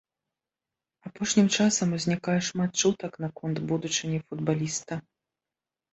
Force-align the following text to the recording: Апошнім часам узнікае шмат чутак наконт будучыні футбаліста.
Апошнім 1.09 1.47
часам 1.57 1.93
узнікае 1.99 2.37
шмат 2.49 2.71
чутак 2.85 3.13
наконт 3.27 3.57
будучыні 3.73 4.19
футбаліста. 4.27 4.93